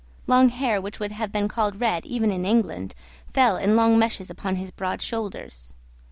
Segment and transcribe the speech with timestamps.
[0.25, 2.95] Long hair, which would have been called red even in England,
[3.31, 5.75] fell in long meshes upon his broad shoulders.